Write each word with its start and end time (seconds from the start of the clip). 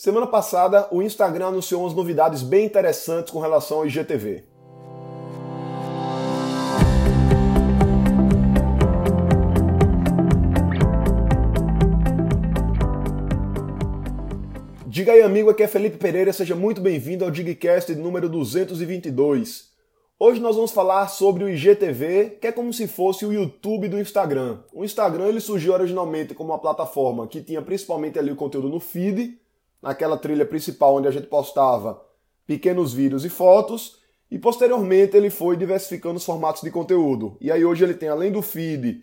Semana 0.00 0.28
passada, 0.28 0.86
o 0.92 1.02
Instagram 1.02 1.48
anunciou 1.48 1.82
umas 1.82 1.92
novidades 1.92 2.40
bem 2.40 2.64
interessantes 2.64 3.32
com 3.32 3.40
relação 3.40 3.78
ao 3.78 3.86
IGTV. 3.86 4.44
Diga 14.86 15.14
aí, 15.14 15.22
amigo, 15.22 15.50
aqui 15.50 15.64
é 15.64 15.66
Felipe 15.66 15.96
Pereira, 15.96 16.32
seja 16.32 16.54
muito 16.54 16.80
bem-vindo 16.80 17.24
ao 17.24 17.30
Digcast 17.32 17.92
número 17.96 18.28
222. 18.28 19.72
Hoje 20.16 20.38
nós 20.38 20.54
vamos 20.54 20.70
falar 20.70 21.08
sobre 21.08 21.42
o 21.42 21.48
IGTV, 21.48 22.38
que 22.40 22.46
é 22.46 22.52
como 22.52 22.72
se 22.72 22.86
fosse 22.86 23.26
o 23.26 23.32
YouTube 23.32 23.88
do 23.88 23.98
Instagram. 23.98 24.60
O 24.72 24.84
Instagram 24.84 25.26
ele 25.26 25.40
surgiu 25.40 25.72
originalmente 25.72 26.34
como 26.34 26.52
uma 26.52 26.58
plataforma 26.60 27.26
que 27.26 27.42
tinha 27.42 27.60
principalmente 27.60 28.16
ali 28.16 28.30
o 28.30 28.36
conteúdo 28.36 28.68
no 28.68 28.78
feed, 28.78 29.36
naquela 29.82 30.16
trilha 30.16 30.44
principal 30.44 30.96
onde 30.96 31.08
a 31.08 31.10
gente 31.10 31.26
postava 31.26 32.04
pequenos 32.46 32.92
vídeos 32.92 33.24
e 33.24 33.28
fotos, 33.28 33.98
e 34.30 34.38
posteriormente 34.38 35.16
ele 35.16 35.30
foi 35.30 35.56
diversificando 35.56 36.16
os 36.16 36.24
formatos 36.24 36.62
de 36.62 36.70
conteúdo. 36.70 37.36
E 37.40 37.50
aí 37.50 37.64
hoje 37.64 37.84
ele 37.84 37.94
tem 37.94 38.08
além 38.08 38.32
do 38.32 38.42
feed, 38.42 39.02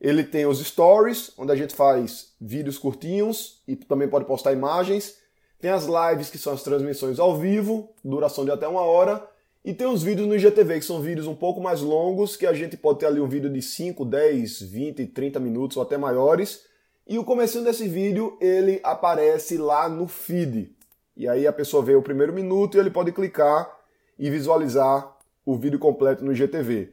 ele 0.00 0.24
tem 0.24 0.46
os 0.46 0.58
stories, 0.58 1.32
onde 1.36 1.52
a 1.52 1.56
gente 1.56 1.74
faz 1.74 2.32
vídeos 2.40 2.78
curtinhos 2.78 3.62
e 3.66 3.76
também 3.76 4.08
pode 4.08 4.24
postar 4.24 4.52
imagens. 4.52 5.16
Tem 5.60 5.70
as 5.70 5.84
lives, 5.84 6.30
que 6.30 6.38
são 6.38 6.52
as 6.52 6.62
transmissões 6.62 7.18
ao 7.18 7.36
vivo, 7.36 7.90
duração 8.02 8.44
de 8.44 8.50
até 8.50 8.66
uma 8.66 8.80
hora 8.80 9.28
e 9.64 9.74
tem 9.74 9.86
os 9.86 10.02
vídeos 10.02 10.26
no 10.26 10.34
IGTV, 10.34 10.78
que 10.78 10.86
são 10.86 11.02
vídeos 11.02 11.26
um 11.26 11.34
pouco 11.34 11.60
mais 11.60 11.82
longos, 11.82 12.34
que 12.34 12.46
a 12.46 12.52
gente 12.54 12.78
pode 12.78 13.00
ter 13.00 13.06
ali 13.06 13.20
um 13.20 13.28
vídeo 13.28 13.50
de 13.50 13.60
5, 13.60 14.04
10, 14.06 14.62
20, 14.62 15.06
30 15.06 15.38
minutos 15.38 15.76
ou 15.76 15.82
até 15.82 15.98
maiores. 15.98 16.64
E 17.10 17.18
o 17.18 17.24
começo 17.24 17.60
desse 17.64 17.88
vídeo, 17.88 18.38
ele 18.40 18.78
aparece 18.84 19.58
lá 19.58 19.88
no 19.88 20.06
feed. 20.06 20.70
E 21.16 21.26
aí 21.26 21.44
a 21.44 21.52
pessoa 21.52 21.82
vê 21.82 21.96
o 21.96 22.02
primeiro 22.02 22.32
minuto 22.32 22.76
e 22.76 22.78
ele 22.78 22.88
pode 22.88 23.10
clicar 23.10 23.68
e 24.16 24.30
visualizar 24.30 25.16
o 25.44 25.56
vídeo 25.56 25.76
completo 25.76 26.24
no 26.24 26.32
IGTV. 26.32 26.92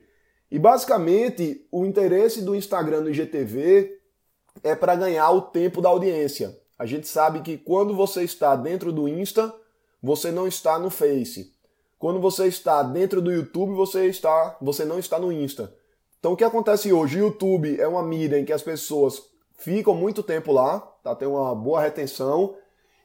E 0.50 0.58
basicamente, 0.58 1.68
o 1.72 1.86
interesse 1.86 2.42
do 2.42 2.56
Instagram 2.56 3.02
no 3.02 3.12
IGTV 3.12 3.96
é 4.64 4.74
para 4.74 4.96
ganhar 4.96 5.30
o 5.30 5.40
tempo 5.40 5.84
da 5.84 5.90
audiência. 5.90 6.60
A 6.80 6.88
gente 6.88 7.08
sabe 7.08 7.42
que 7.42 7.56
quando 7.56 7.96
você 7.96 8.24
está 8.24 8.56
dentro 8.56 8.92
do 8.92 9.08
Insta, 9.08 9.54
você 10.02 10.32
não 10.32 10.48
está 10.48 10.80
no 10.80 10.90
Face. 10.90 11.54
Quando 12.00 12.20
você 12.20 12.48
está 12.48 12.82
dentro 12.82 13.22
do 13.22 13.32
YouTube, 13.32 13.74
você 13.74 14.08
está, 14.08 14.58
você 14.60 14.84
não 14.84 14.98
está 14.98 15.20
no 15.20 15.32
Insta. 15.32 15.72
Então 16.20 16.34
o 16.34 16.36
que 16.36 16.44
acontece 16.44 16.92
hoje? 16.92 17.18
O 17.18 17.26
YouTube 17.26 17.80
é 17.80 17.88
uma 17.88 18.02
mídia 18.02 18.40
em 18.40 18.46
que 18.46 18.52
as 18.52 18.64
pessoas 18.64 19.37
ficam 19.58 19.94
muito 19.94 20.24
tempo 20.24 20.52
lá, 20.52 20.80
tá? 21.04 21.16
Tem 21.16 21.28
uma 21.28 21.54
boa 21.54 21.82
retenção. 21.82 22.56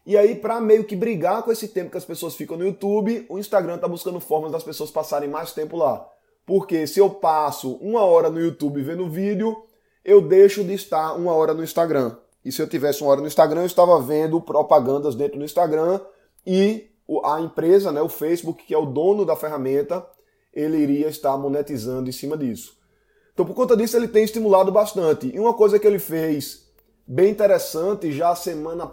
E 0.05 0.17
aí, 0.17 0.34
para 0.34 0.61
meio 0.61 0.84
que 0.84 0.94
brigar 0.94 1.42
com 1.42 1.50
esse 1.50 1.69
tempo 1.69 1.91
que 1.91 1.97
as 1.97 2.05
pessoas 2.05 2.34
ficam 2.34 2.56
no 2.56 2.64
YouTube, 2.64 3.27
o 3.28 3.39
Instagram 3.39 3.77
está 3.77 3.89
buscando 3.89 4.20
formas 4.20 4.53
das 4.53 4.62
pessoas 4.62 4.91
passarem 4.91 5.28
mais 5.28 5.53
tempo 5.53 5.77
lá. 5.77 6.06
Porque 6.44 6.86
se 6.86 6.98
eu 6.98 7.09
passo 7.09 7.75
uma 7.77 8.03
hora 8.03 8.28
no 8.28 8.41
YouTube 8.41 8.83
vendo 8.83 9.09
vídeo, 9.09 9.64
eu 10.05 10.20
deixo 10.20 10.62
de 10.64 10.75
estar 10.75 11.14
uma 11.14 11.33
hora 11.33 11.55
no 11.55 11.62
Instagram. 11.62 12.17
E 12.44 12.50
se 12.50 12.61
eu 12.61 12.69
tivesse 12.69 13.03
uma 13.03 13.12
hora 13.12 13.20
no 13.20 13.27
Instagram, 13.27 13.61
eu 13.61 13.66
estava 13.66 14.00
vendo 14.00 14.41
propagandas 14.41 15.14
dentro 15.14 15.39
do 15.39 15.44
Instagram 15.44 16.00
e 16.44 16.91
a 17.25 17.41
empresa, 17.41 17.92
né, 17.92 18.03
o 18.03 18.09
Facebook, 18.09 18.64
que 18.64 18.75
é 18.75 18.78
o 18.78 18.87
dono 18.87 19.25
da 19.25 19.37
ferramenta, 19.37 20.05
ele 20.53 20.78
iria 20.78 21.09
estar 21.09 21.37
monetizando 21.37 22.09
em 22.09 22.12
cima 22.12 22.37
disso. 22.37 22.77
Então, 23.33 23.47
por 23.47 23.55
conta 23.55 23.77
disso, 23.77 23.97
ele 23.97 24.08
tem 24.08 24.25
estimulado 24.25 24.70
bastante. 24.70 25.30
E 25.34 25.38
uma 25.38 25.55
coisa 25.55 25.78
que 25.78 25.86
ele 25.86 25.98
fez 25.98 26.66
bem 27.06 27.30
interessante 27.30 28.12
já 28.12 28.34
semana 28.34 28.86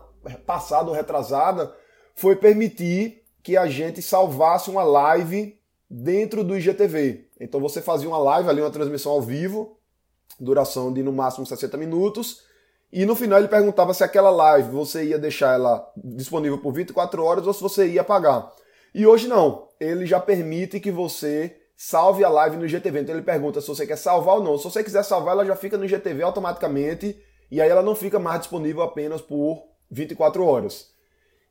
passada 0.46 0.90
ou 0.90 0.96
retrasada 0.96 1.74
foi 2.16 2.36
permitir 2.36 3.24
que 3.42 3.56
a 3.56 3.68
gente 3.68 4.02
salvasse 4.02 4.70
uma 4.70 4.84
live 4.84 5.58
dentro 5.90 6.44
do 6.44 6.58
IGTV. 6.58 7.28
Então 7.40 7.60
você 7.60 7.82
fazia 7.82 8.08
uma 8.08 8.18
live 8.18 8.50
ali, 8.50 8.62
uma 8.62 8.70
transmissão 8.70 9.12
ao 9.12 9.22
vivo, 9.22 9.78
duração 10.40 10.94
de 10.94 11.02
no 11.02 11.12
máximo 11.12 11.46
60 11.46 11.78
minutos, 11.78 12.44
e 12.92 13.06
no 13.06 13.16
final 13.16 13.40
ele 13.40 13.48
perguntava 13.48 13.94
se 13.94 14.04
aquela 14.04 14.30
live 14.30 14.72
você 14.72 15.06
ia 15.06 15.20
deixar 15.20 15.54
ela 15.54 15.92
disponível 15.96 16.58
por 16.58 16.74
24 16.74 17.24
horas 17.24 17.48
ou 17.48 17.54
se 17.54 17.62
você 17.62 17.88
ia 17.88 18.04
pagar. 18.04 18.52
E 18.94 19.06
hoje 19.06 19.28
não. 19.28 19.68
Ele 19.80 20.06
já 20.06 20.20
permite 20.20 20.80
que 20.80 20.92
você 20.92 21.59
salve 21.82 22.26
a 22.26 22.30
live 22.30 22.58
no 22.58 22.66
IGTV. 22.66 23.00
Então 23.00 23.16
ele 23.16 23.24
pergunta 23.24 23.62
se 23.62 23.68
você 23.70 23.88
quer 23.88 23.96
salvar 23.96 24.36
ou 24.36 24.44
não. 24.44 24.58
Se 24.58 24.66
você 24.66 24.84
quiser 24.84 25.02
salvar, 25.02 25.34
ela 25.34 25.46
já 25.46 25.56
fica 25.56 25.78
no 25.78 25.86
IGTV 25.86 26.22
automaticamente 26.24 27.18
e 27.50 27.62
aí 27.62 27.70
ela 27.70 27.82
não 27.82 27.96
fica 27.96 28.20
mais 28.20 28.42
disponível 28.42 28.82
apenas 28.82 29.22
por 29.22 29.64
24 29.90 30.44
horas. 30.44 30.90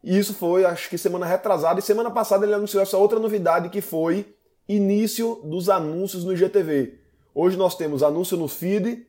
E 0.05 0.19
isso 0.19 0.35
foi, 0.35 0.67
acho 0.67 0.91
que 0.91 0.99
semana 0.99 1.25
retrasada. 1.25 1.81
E 1.81 1.83
semana 1.83 2.11
passada 2.11 2.45
ele 2.45 2.53
anunciou 2.53 2.83
essa 2.83 2.99
outra 2.99 3.19
novidade 3.19 3.71
que 3.71 3.81
foi 3.81 4.37
início 4.69 5.41
dos 5.45 5.71
anúncios 5.71 6.25
no 6.25 6.35
IGTV. 6.35 6.99
Hoje 7.35 7.57
nós 7.57 7.75
temos 7.75 8.03
anúncio 8.03 8.37
no 8.37 8.49
feed, 8.49 9.07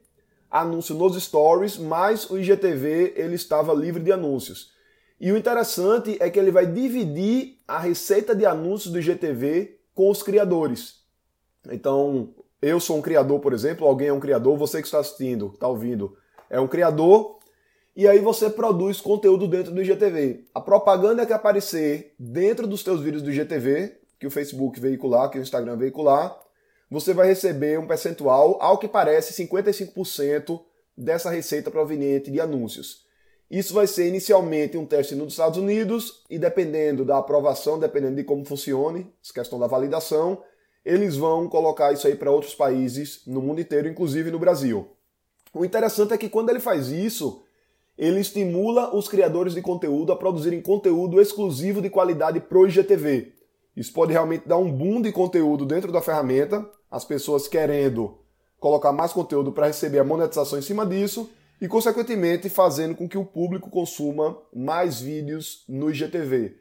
anúncio 0.50 0.96
nos 0.96 1.22
stories, 1.22 1.78
mas 1.78 2.30
o 2.30 2.38
IGTV 2.38 3.16
ele 3.18 3.36
estava 3.36 3.74
livre 3.74 4.02
de 4.02 4.14
anúncios. 4.14 4.72
E 5.20 5.34
o 5.34 5.38
interessante 5.38 6.16
é 6.22 6.30
que 6.30 6.40
ele 6.40 6.50
vai 6.50 6.66
dividir 6.66 7.58
a 7.68 7.78
receita 7.78 8.34
de 8.34 8.46
anúncios 8.46 8.94
do 8.94 9.00
IGTV 9.00 9.80
com 9.94 10.10
os 10.10 10.24
criadores. 10.24 10.99
Então, 11.72 12.34
eu 12.62 12.80
sou 12.80 12.98
um 12.98 13.02
criador, 13.02 13.40
por 13.40 13.54
exemplo, 13.54 13.88
alguém 13.88 14.10
é 14.10 14.14
um 14.14 14.20
criador, 14.20 14.58
você 14.58 14.82
que 14.82 14.88
está 14.88 15.00
assistindo, 15.00 15.52
está 15.54 15.68
ouvindo, 15.68 16.18
é 16.50 16.60
um 16.60 16.68
criador, 16.68 17.40
e 17.96 18.08
aí 18.08 18.20
você 18.20 18.50
produz 18.50 19.02
conteúdo 19.02 19.48
dentro 19.48 19.74
do 19.74 19.82
IGTV. 19.82 20.46
A 20.54 20.62
propaganda 20.62 21.26
que 21.26 21.34
aparecer 21.34 22.14
dentro 22.18 22.68
dos 22.68 22.84
teus 22.84 23.02
vídeos 23.02 23.22
do 23.22 23.32
IGTV, 23.32 23.98
que 24.20 24.28
o 24.28 24.32
Facebook 24.32 24.80
veicular, 24.80 25.30
que 25.30 25.38
o 25.38 25.42
Instagram 25.42 25.78
veicular, 25.78 26.38
você 26.90 27.14
vai 27.14 27.28
receber 27.28 27.80
um 27.80 27.88
percentual, 27.88 28.58
ao 28.62 28.78
que 28.78 28.88
parece 28.88 29.34
55% 29.46 30.62
dessa 30.98 31.30
receita 31.30 31.70
proveniente 31.72 32.32
de 32.32 32.42
anúncios. 32.42 33.06
Isso 33.50 33.74
vai 33.74 33.88
ser 33.88 34.08
inicialmente 34.08 34.78
um 34.78 34.86
teste 34.86 35.16
nos 35.16 35.34
Estados 35.34 35.58
Unidos 35.58 36.24
e 36.30 36.38
dependendo 36.38 37.04
da 37.04 37.18
aprovação, 37.18 37.80
dependendo 37.80 38.16
de 38.16 38.24
como 38.24 38.46
funcione, 38.46 39.12
questão 39.34 39.58
da 39.58 39.66
validação, 39.66 40.44
eles 40.84 41.16
vão 41.16 41.48
colocar 41.48 41.92
isso 41.92 42.08
aí 42.08 42.16
para 42.16 42.32
outros 42.32 42.56
países 42.56 43.22
no 43.26 43.42
mundo 43.42 43.62
inteiro, 43.62 43.88
inclusive 43.88 44.32
no 44.32 44.40
Brasil. 44.40 44.88
O 45.54 45.66
interessante 45.66 46.14
é 46.14 46.18
que 46.18 46.30
quando 46.30 46.50
ele 46.50 46.60
faz 46.60 46.90
isso, 46.90 47.42
ele 47.98 48.20
estimula 48.20 48.96
os 48.96 49.08
criadores 49.08 49.54
de 49.54 49.62
conteúdo 49.62 50.12
a 50.12 50.16
produzirem 50.16 50.62
conteúdo 50.62 51.20
exclusivo 51.20 51.82
de 51.82 51.90
qualidade 51.90 52.40
pro 52.40 52.68
IGTV. 52.68 53.34
Isso 53.76 53.94
pode 53.94 54.12
realmente 54.12 54.48
dar 54.48 54.58
um 54.58 54.72
boom 54.72 55.02
de 55.02 55.12
conteúdo 55.12 55.66
dentro 55.66 55.92
da 55.92 56.02
ferramenta, 56.02 56.70
as 56.90 57.04
pessoas 57.06 57.48
querendo 57.48 58.18
colocar 58.60 58.92
mais 58.92 59.14
conteúdo 59.14 59.52
para 59.52 59.68
receber 59.68 60.00
a 60.00 60.04
monetização 60.04 60.60
em 60.60 60.62
cima 60.62 60.86
disso 60.86 61.30
e, 61.62 61.68
consequentemente, 61.68 62.50
fazendo 62.50 62.96
com 62.96 63.08
que 63.08 63.18
o 63.18 63.26
público 63.26 63.70
consuma 63.70 64.38
mais 64.54 65.00
vídeos 65.00 65.64
no 65.68 65.90
IGTV. 65.90 66.59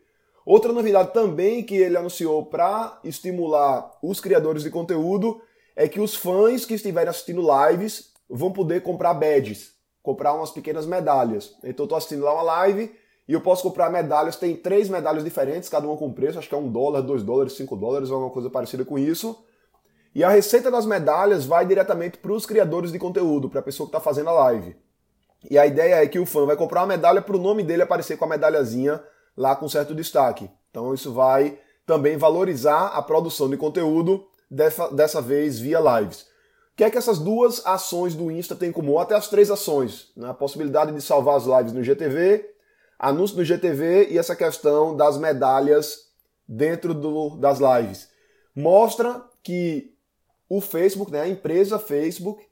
Outra 0.48 0.72
novidade 0.72 1.12
também 1.12 1.62
que 1.62 1.76
ele 1.76 1.98
anunciou 1.98 2.47
para 2.47 2.98
estimular 3.04 3.92
os 4.03 4.19
criadores 4.19 4.62
de 4.62 4.70
conteúdo 4.70 5.42
é 5.76 5.86
que 5.86 6.00
os 6.00 6.16
fãs 6.16 6.64
que 6.64 6.72
estiverem 6.72 7.10
assistindo 7.10 7.47
lives 7.66 8.14
vão 8.31 8.50
poder 8.50 8.82
comprar 8.82 9.12
badges, 9.12 9.75
comprar 10.03 10.32
umas 10.32 10.50
pequenas 10.50 10.87
medalhas. 10.87 11.54
Então, 11.58 11.81
eu 11.81 11.84
estou 11.84 11.98
assistindo 11.98 12.25
lá 12.25 12.32
uma 12.32 12.42
live 12.44 12.91
e 13.28 13.34
eu 13.34 13.42
posso 13.42 13.62
comprar 13.62 13.91
medalhas, 13.91 14.37
tem 14.37 14.56
três 14.56 14.88
medalhas 14.88 15.22
diferentes, 15.22 15.69
cada 15.69 15.87
uma 15.87 15.98
com 15.98 16.10
preço, 16.14 16.38
acho 16.38 16.48
que 16.48 16.54
é 16.54 16.58
um 16.58 16.72
dólar, 16.72 17.03
dois 17.03 17.22
dólares, 17.22 17.53
cinco 17.53 17.76
dólares, 17.76 18.10
alguma 18.10 18.31
coisa 18.31 18.48
parecida 18.48 18.87
com 18.87 18.98
isso. 18.98 19.44
E 20.14 20.25
a 20.25 20.31
receita 20.31 20.70
das 20.70 20.87
medalhas 20.87 21.44
vai 21.44 21.66
diretamente 21.66 22.16
para 22.16 22.32
os 22.32 22.47
criadores 22.47 22.91
de 22.91 22.98
conteúdo, 22.98 23.50
para 23.50 23.60
a 23.60 23.62
pessoa 23.62 23.87
que 23.87 23.94
está 23.94 24.00
fazendo 24.00 24.31
a 24.31 24.44
live. 24.44 24.75
E 25.50 25.58
a 25.58 25.66
ideia 25.66 26.03
é 26.03 26.06
que 26.06 26.19
o 26.19 26.25
fã 26.25 26.47
vai 26.47 26.56
comprar 26.56 26.81
uma 26.81 26.87
medalha 26.87 27.20
para 27.20 27.37
o 27.37 27.38
nome 27.38 27.62
dele 27.62 27.82
aparecer 27.82 28.16
com 28.16 28.25
a 28.25 28.28
medalhazinha 28.28 28.98
lá 29.38 29.54
com 29.54 29.69
certo 29.69 29.94
destaque. 29.94 30.50
Então 30.69 30.93
isso 30.93 31.12
vai 31.12 31.58
também 31.87 32.17
valorizar 32.17 32.88
a 32.88 33.00
produção 33.00 33.49
de 33.49 33.56
conteúdo, 33.56 34.26
dessa, 34.50 34.88
dessa 34.88 35.23
vez 35.23 35.58
via 35.58 35.79
lives. 35.79 36.23
O 36.23 36.76
que 36.76 36.85
é 36.85 36.90
que 36.90 36.99
essas 36.99 37.19
duas 37.19 37.64
ações 37.64 38.14
do 38.14 38.31
Insta 38.31 38.55
têm 38.55 38.70
em 38.70 38.73
comum? 38.73 38.99
Até 38.99 39.14
as 39.14 39.29
três 39.29 39.50
ações. 39.50 40.11
Né? 40.17 40.29
A 40.29 40.35
possibilidade 40.35 40.93
de 40.93 41.00
salvar 41.00 41.37
as 41.37 41.44
lives 41.44 41.73
no 41.73 41.82
GTV, 41.82 42.49
anúncio 42.99 43.37
do 43.37 43.44
GTV 43.44 44.08
e 44.11 44.19
essa 44.19 44.35
questão 44.35 44.96
das 44.96 45.17
medalhas 45.19 46.08
dentro 46.46 46.93
do, 46.94 47.37
das 47.37 47.58
lives. 47.58 48.08
Mostra 48.55 49.25
que 49.43 49.94
o 50.49 50.61
Facebook, 50.61 51.12
né, 51.12 51.23
a 51.23 51.29
empresa 51.29 51.79
Facebook, 51.79 52.44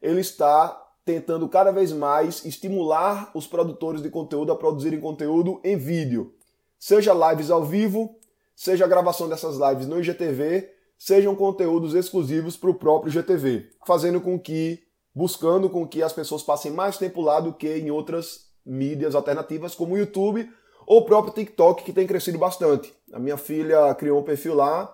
ele 0.00 0.20
está 0.20 0.81
tentando 1.04 1.48
cada 1.48 1.70
vez 1.70 1.92
mais 1.92 2.44
estimular 2.44 3.30
os 3.34 3.46
produtores 3.46 4.02
de 4.02 4.10
conteúdo 4.10 4.52
a 4.52 4.56
produzirem 4.56 5.00
conteúdo 5.00 5.60
em 5.64 5.76
vídeo. 5.76 6.34
Seja 6.78 7.12
lives 7.12 7.50
ao 7.50 7.64
vivo, 7.64 8.16
seja 8.54 8.84
a 8.84 8.88
gravação 8.88 9.28
dessas 9.28 9.56
lives 9.56 9.86
no 9.86 10.00
IGTV, 10.00 10.70
sejam 10.98 11.34
conteúdos 11.34 11.94
exclusivos 11.94 12.56
para 12.56 12.70
o 12.70 12.74
próprio 12.74 13.10
IGTV, 13.10 13.70
fazendo 13.86 14.20
com 14.20 14.38
que, 14.38 14.82
buscando 15.14 15.68
com 15.68 15.86
que 15.86 16.02
as 16.02 16.12
pessoas 16.12 16.42
passem 16.42 16.70
mais 16.70 16.96
tempo 16.96 17.20
lá 17.20 17.40
do 17.40 17.52
que 17.52 17.76
em 17.76 17.90
outras 17.90 18.46
mídias 18.64 19.14
alternativas 19.14 19.74
como 19.74 19.94
o 19.94 19.98
YouTube, 19.98 20.48
ou 20.86 21.00
o 21.00 21.04
próprio 21.04 21.34
TikTok, 21.34 21.82
que 21.84 21.92
tem 21.92 22.06
crescido 22.06 22.38
bastante. 22.38 22.92
A 23.12 23.18
minha 23.18 23.36
filha 23.36 23.94
criou 23.94 24.20
um 24.20 24.24
perfil 24.24 24.54
lá 24.54 24.92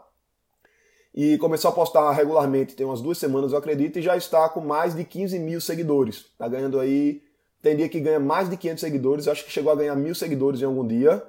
e 1.20 1.36
começou 1.38 1.70
a 1.70 1.74
postar 1.74 2.12
regularmente, 2.12 2.76
tem 2.76 2.86
umas 2.86 3.00
duas 3.00 3.18
semanas, 3.18 3.50
eu 3.50 3.58
acredito, 3.58 3.98
e 3.98 4.02
já 4.02 4.16
está 4.16 4.48
com 4.48 4.60
mais 4.60 4.94
de 4.94 5.02
15 5.02 5.36
mil 5.40 5.60
seguidores. 5.60 6.26
Está 6.30 6.46
ganhando 6.46 6.78
aí, 6.78 7.20
tem 7.60 7.74
dia 7.74 7.88
que 7.88 7.98
ganha 7.98 8.20
mais 8.20 8.48
de 8.48 8.56
500 8.56 8.80
seguidores, 8.80 9.26
acho 9.26 9.44
que 9.44 9.50
chegou 9.50 9.72
a 9.72 9.74
ganhar 9.74 9.96
mil 9.96 10.14
seguidores 10.14 10.62
em 10.62 10.64
algum 10.64 10.86
dia, 10.86 11.20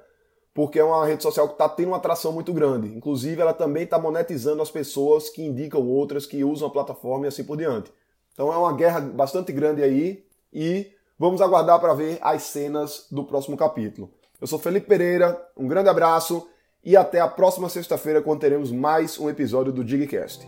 porque 0.54 0.78
é 0.78 0.84
uma 0.84 1.04
rede 1.08 1.24
social 1.24 1.48
que 1.48 1.56
está 1.56 1.68
tendo 1.68 1.88
uma 1.88 1.98
atração 1.98 2.32
muito 2.32 2.54
grande. 2.54 2.96
Inclusive, 2.96 3.42
ela 3.42 3.52
também 3.52 3.82
está 3.82 3.98
monetizando 3.98 4.62
as 4.62 4.70
pessoas 4.70 5.28
que 5.28 5.42
indicam 5.42 5.84
outras, 5.84 6.28
que 6.28 6.44
usam 6.44 6.68
a 6.68 6.72
plataforma 6.72 7.26
e 7.26 7.30
assim 7.30 7.44
por 7.44 7.58
diante. 7.58 7.92
Então 8.32 8.54
é 8.54 8.58
uma 8.58 8.74
guerra 8.74 9.00
bastante 9.00 9.52
grande 9.52 9.82
aí 9.82 10.24
e 10.54 10.92
vamos 11.18 11.42
aguardar 11.42 11.80
para 11.80 11.96
ver 11.96 12.20
as 12.22 12.44
cenas 12.44 13.08
do 13.10 13.24
próximo 13.24 13.58
capítulo. 13.58 14.12
Eu 14.40 14.46
sou 14.46 14.60
Felipe 14.60 14.86
Pereira, 14.86 15.50
um 15.58 15.68
grande 15.68 15.90
abraço 15.90 16.48
e 16.84 16.96
até 16.96 17.20
a 17.20 17.28
próxima 17.28 17.70
sexta-feira 17.70 18.22
quando 18.22 18.42
teremos 18.42 18.72
mais 18.72 19.20
um 19.20 19.30
episódio 19.30 19.72
do 19.72 19.84
Digcast. 19.84 20.48